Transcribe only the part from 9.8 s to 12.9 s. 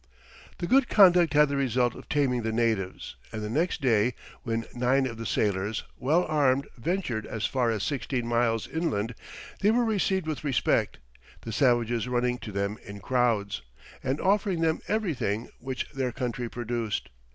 received with respect, the savages running to them